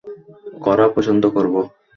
করা 0.61 0.85
পছন্দ 0.95 1.23
করব। 1.29 1.55